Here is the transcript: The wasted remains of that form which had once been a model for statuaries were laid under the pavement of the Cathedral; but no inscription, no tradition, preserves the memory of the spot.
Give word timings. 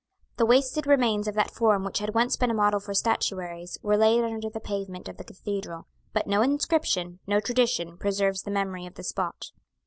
The 0.37 0.47
wasted 0.47 0.87
remains 0.87 1.27
of 1.27 1.35
that 1.35 1.51
form 1.51 1.83
which 1.83 1.99
had 1.99 2.15
once 2.15 2.35
been 2.35 2.49
a 2.49 2.55
model 2.55 2.79
for 2.79 2.91
statuaries 2.91 3.77
were 3.83 3.97
laid 3.97 4.23
under 4.23 4.49
the 4.49 4.59
pavement 4.59 5.07
of 5.07 5.17
the 5.17 5.23
Cathedral; 5.23 5.85
but 6.11 6.25
no 6.25 6.41
inscription, 6.41 7.19
no 7.27 7.39
tradition, 7.39 7.99
preserves 7.99 8.41
the 8.41 8.49
memory 8.49 8.87
of 8.87 8.95
the 8.95 9.03
spot. 9.03 9.51